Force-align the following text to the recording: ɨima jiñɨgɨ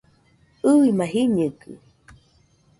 ɨima 0.71 1.05
jiñɨgɨ 1.11 1.71